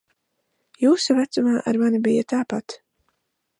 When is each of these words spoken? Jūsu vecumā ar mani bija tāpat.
Jūsu 0.83 1.17
vecumā 1.19 1.53
ar 1.73 1.81
mani 1.83 2.01
bija 2.09 2.27
tāpat. 2.35 2.79